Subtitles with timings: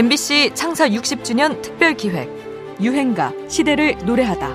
[0.00, 2.30] MBC 창사 60주년 특별 기획
[2.80, 4.54] 유행가 시대를 노래하다.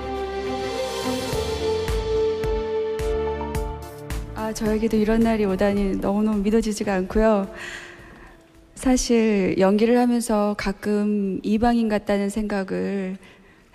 [4.34, 7.48] 아, 저에게도 이런 날이 오다니 너무너무 믿어지지가 않고요.
[8.74, 13.16] 사실 연기를 하면서 가끔 이방인 같다는 생각을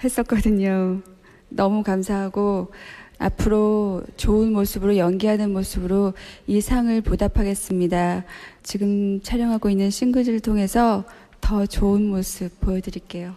[0.03, 0.99] 했었거든요.
[1.47, 2.73] 너무 감사하고
[3.17, 6.15] 앞으로 좋은 모습으로 연기하는 모습으로
[6.47, 8.25] 이 상을 보답하겠습니다.
[8.61, 11.05] 지금 촬영하고 있는 싱글을 통해서
[11.41, 13.35] 더 좋은 모습 보여드릴게요.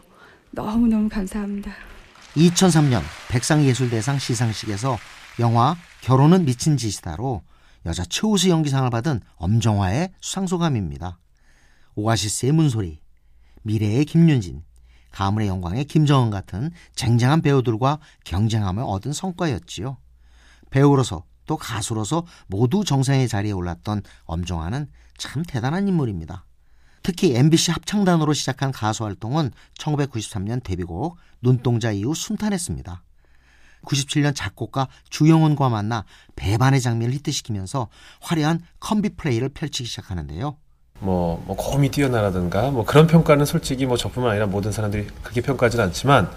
[0.50, 1.72] 너무너무 감사합니다.
[2.36, 4.98] 2003년 백상예술대상 시상식에서
[5.40, 7.42] 영화 결혼은 미친 짓이다로
[7.86, 11.18] 여자 최우수 연기상을 받은 엄정화의 수상소감입니다.
[11.96, 13.00] 오아시스의 문소리,
[13.62, 14.62] 미래의 김윤진,
[15.10, 19.96] 가문의 영광의 김정은 같은 쟁쟁한 배우들과 경쟁하며 얻은 성과였지요.
[20.70, 26.44] 배우로서 또 가수로서 모두 정상의 자리에 올랐던 엄정화는 참 대단한 인물입니다.
[27.04, 33.02] 특히 MBC 합창단으로 시작한 가수 활동은 1993년 데뷔곡 눈동자 이후 순탄했습니다.
[33.84, 37.88] 97년 작곡가 주영훈과 만나 배반의 장면을 히트시키면서
[38.22, 40.56] 화려한 컴비 플레이를 펼치기 시작하는데요.
[41.00, 45.84] 뭐, 뭐 고음이 뛰어나라든가 뭐 그런 평가는 솔직히 뭐 저뿐만 아니라 모든 사람들이 그렇게 평가하지는
[45.84, 46.30] 않지만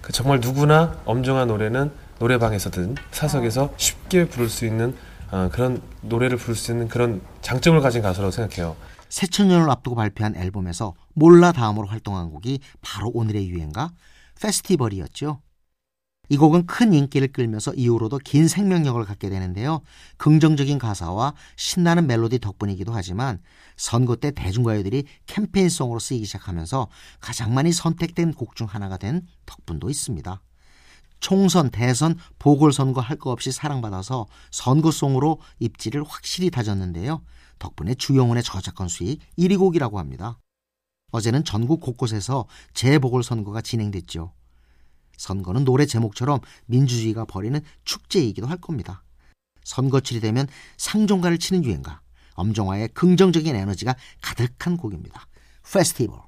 [0.00, 4.96] 그 정말 누구나 엄정한 노래는 노래방에서든 사석에서 쉽게 부를 수 있는
[5.30, 8.74] 어, 그런 노래를 부를 수 있는 그런 장점을 가진 가수라고 생각해요.
[9.08, 13.92] 새천년을 앞두고 발표한 앨범에서 몰라 다음으로 활동한 곡이 바로 오늘의 유행가
[14.40, 15.40] 페스티벌이었죠.
[16.30, 19.80] 이 곡은 큰 인기를 끌면서 이후로도 긴 생명력을 갖게 되는데요.
[20.18, 23.40] 긍정적인 가사와 신나는 멜로디 덕분이기도 하지만
[23.76, 26.88] 선거 때 대중가요들이 캠페인송으로 쓰이기 시작하면서
[27.20, 30.42] 가장 많이 선택된 곡 중 하나가 된 덕분도 있습니다.
[31.20, 37.22] 총선, 대선, 보궐선거 할거 없이 사랑받아서 선거송으로 입지를 확실히 다졌는데요.
[37.58, 40.38] 덕분에 주영훈의 저작권 수익 1위 곡이라고 합니다.
[41.10, 44.32] 어제는 전국 곳곳에서 재보궐선거가 진행됐죠.
[45.16, 49.02] 선거는 노래 제목처럼 민주주의가 벌이는 축제이기도 할 겁니다.
[49.64, 50.46] 선거칠이 되면
[50.76, 52.00] 상종가를 치는 유행가,
[52.34, 55.26] 엄정화의 긍정적인 에너지가 가득한 곡입니다.
[55.70, 56.27] 페스티벌.